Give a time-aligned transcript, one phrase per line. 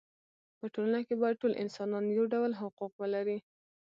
[0.59, 3.37] په ټولنه کې باید ټول انسانان یو ډول حقوق ولري.